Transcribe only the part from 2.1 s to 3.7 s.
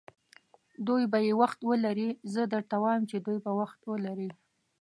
زه درته وایم چې دوی به